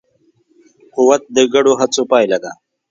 قوت 0.95 1.21
د 1.35 1.37
ګډو 1.53 1.73
هڅو 1.81 2.01
پایله 2.11 2.37
ده. 2.43 2.51